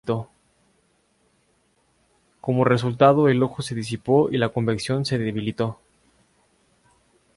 Como 2.41 2.63
resultado, 2.65 3.29
el 3.29 3.43
ojo 3.43 3.61
se 3.61 3.75
disipó 3.75 4.29
y 4.31 4.39
la 4.39 4.49
convección 4.49 5.05
se 5.05 5.19
debilitó. 5.19 5.77